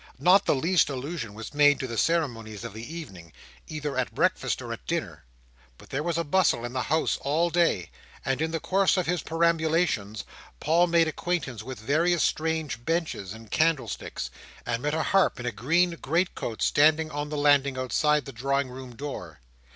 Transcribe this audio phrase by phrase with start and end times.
[0.17, 3.31] Not the least allusion was made to the ceremonies of the evening,
[3.67, 5.25] either at breakfast or at dinner;
[5.77, 7.91] but there was a bustle in the house all day,
[8.25, 10.23] and in the course of his perambulations,
[10.59, 14.31] Paul made acquaintance with various strange benches and candlesticks,
[14.65, 18.69] and met a harp in a green greatcoat standing on the landing outside the drawing
[18.71, 19.39] room door.